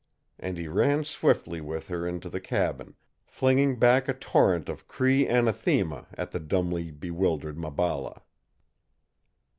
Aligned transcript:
and 0.39 0.57
he 0.57 0.67
ran 0.67 1.03
swiftly 1.03 1.61
with 1.61 1.87
her 1.89 2.07
into 2.07 2.27
the 2.27 2.41
cabin, 2.41 2.95
flinging 3.23 3.77
back 3.77 4.07
a 4.09 4.15
torrent 4.15 4.67
of 4.67 4.87
Cree 4.87 5.27
anathema 5.27 6.07
at 6.17 6.31
the 6.31 6.39
dumbly 6.39 6.89
bewildered 6.89 7.55
Maballa. 7.55 8.23